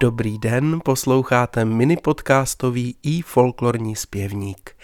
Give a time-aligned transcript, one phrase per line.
[0.00, 4.76] Dobrý den, posloucháte mini podcastový i folklorní zpěvník.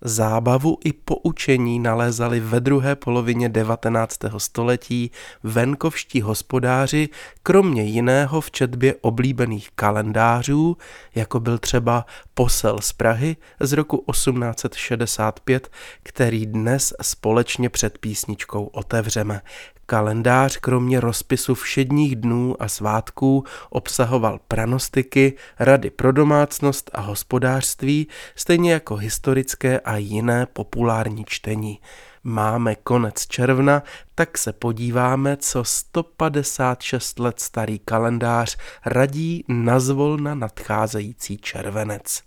[0.00, 4.18] Zábavu i poučení nalézali ve druhé polovině 19.
[4.38, 5.10] století
[5.42, 7.08] venkovští hospodáři,
[7.42, 10.76] kromě jiného v četbě oblíbených kalendářů,
[11.14, 15.70] jako byl třeba Posel z Prahy z roku 1865,
[16.02, 19.40] který dnes společně před písničkou otevřeme.
[19.86, 28.72] Kalendář kromě rozpisu všedních dnů a svátků obsahoval pranostiky, rady pro domácnost a hospodářství, stejně
[28.72, 31.80] jako historické a jiné populární čtení.
[32.24, 33.82] Máme konec června,
[34.14, 38.56] tak se podíváme, co 156 let starý kalendář
[38.86, 42.22] radí nazvolna nadcházející červenec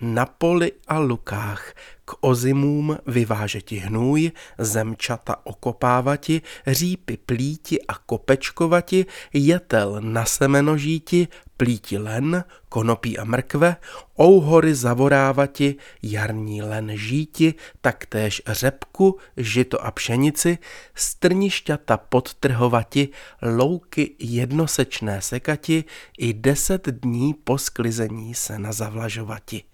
[0.00, 10.00] na poli a lukách, k ozimům vyvážeti hnůj, zemčata okopávati, řípy plíti a kopečkovati, jetel
[10.00, 13.76] na semenožíti, plíti len, konopí a mrkve,
[14.20, 20.58] ouhory zavorávati, jarní len žíti, taktéž řepku, žito a pšenici,
[20.94, 23.08] strnišťata podtrhovati,
[23.42, 25.84] louky jednosečné sekati
[26.18, 29.69] i deset dní po sklizení se na zavlažovati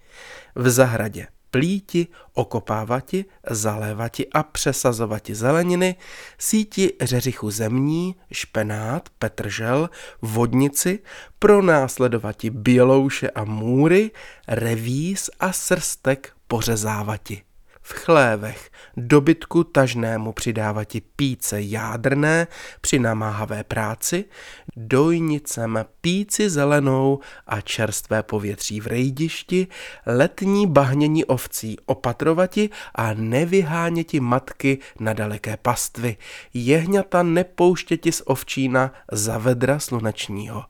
[0.55, 1.27] v zahradě.
[1.51, 5.95] Plíti, okopávati, zalévati a přesazovati zeleniny,
[6.37, 9.89] síti řeřichu zemní, špenát, petržel,
[10.21, 10.99] vodnici,
[11.39, 14.11] pronásledovati bělouše a můry,
[14.47, 17.46] revíz a srstek pořezávati
[17.87, 22.47] v chlévech dobytku tažnému přidávati píce jádrné
[22.81, 24.25] při namáhavé práci,
[24.75, 29.67] dojnicem píci zelenou a čerstvé povětří v rejdišti,
[30.05, 36.17] letní bahnění ovcí opatrovati a nevyháněti matky na daleké pastvy,
[36.53, 40.63] jehňata nepouštěti z ovčína za vedra slunečního.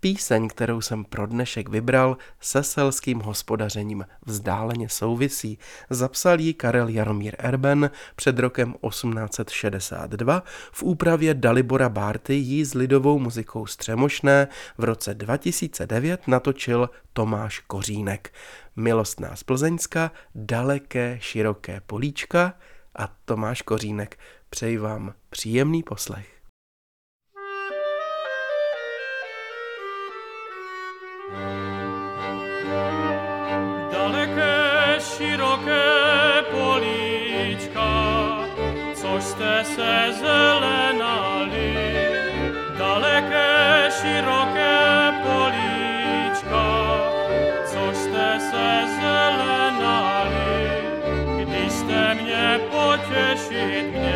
[0.00, 5.58] Píseň, kterou jsem pro dnešek vybral, se selským hospodařením vzdáleně souvisí.
[5.90, 10.42] Zapsal ji Karel Jaromír Erben před rokem 1862,
[10.72, 14.48] v úpravě Dalibora Bárty jí s lidovou muzikou Střemošné
[14.78, 18.32] v roce 2009 natočil Tomáš Kořínek.
[18.76, 22.54] Milostná z Plzeňska, daleké, široké políčka
[22.96, 24.18] a Tomáš Kořínek.
[24.50, 26.37] Přeji vám příjemný poslech.
[39.64, 41.74] Se zelenali.
[42.78, 46.66] Daleké široké políčka,
[47.66, 48.68] což jste se
[49.00, 50.70] zelenali.
[51.44, 54.07] Když jste mě potěšit měli,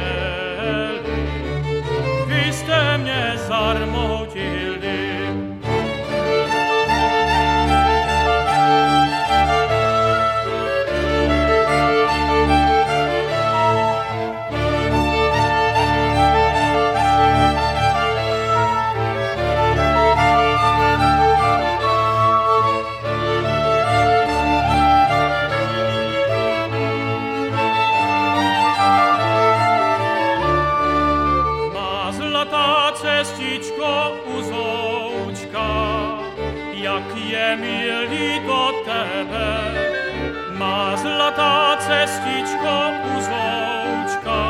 [42.03, 42.75] cestičko
[43.17, 44.41] uzoučka,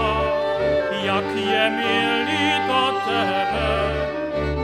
[1.03, 3.73] jak je milý do tebe,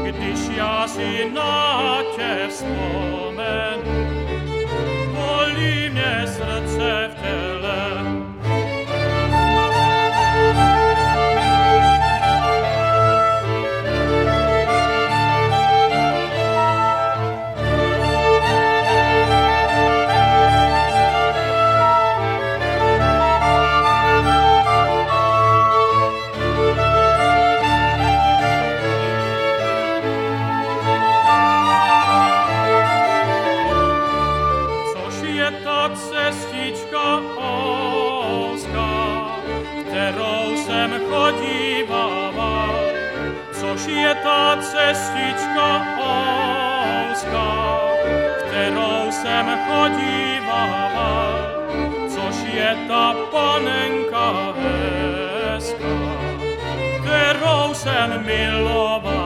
[0.03, 3.99] když já si na tě vzpomenu.
[5.15, 7.08] Bolí mě srdce
[44.61, 47.49] cestička ouska,
[48.47, 51.32] kterou jsem chodívala,
[52.09, 55.99] což je ta panenka hezká,
[57.03, 59.18] kterou jsem milovala.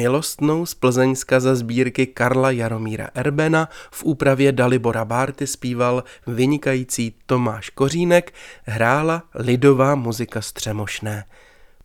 [0.00, 7.70] Milostnou z Plzeňska za sbírky Karla Jaromíra Erbena v úpravě Dalibora Bárty zpíval vynikající Tomáš
[7.70, 11.24] Kořínek, hrála lidová muzika Střemošné.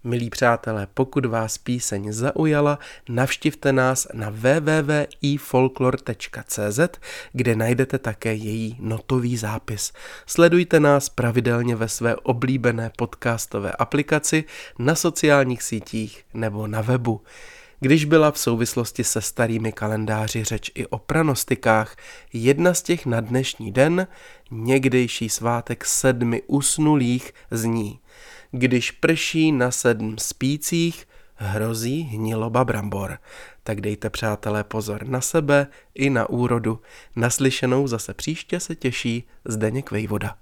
[0.04, 2.80] Milí přátelé, pokud vás píseň zaujala,
[3.10, 6.80] navštivte nás na www.ifolklor.cz,
[7.34, 9.94] kde najdete také její notový zápis.
[10.26, 14.44] Sledujte nás pravidelně ve své oblíbené podcastové aplikaci,
[14.80, 17.22] na sociálních sítích nebo na webu.
[17.80, 21.96] Když byla v souvislosti se starými kalendáři řeč i o pranostikách,
[22.34, 24.08] jedna z těch na dnešní den,
[24.52, 28.00] někdejší svátek sedmi usnulých, zní
[28.52, 33.18] Když prší na sedm spících, hrozí hniloba brambor.
[33.64, 36.82] Tak dejte přátelé pozor na sebe i na úrodu.
[37.16, 40.38] Naslyšenou zase příště se těší Zdeněk Vejvoda.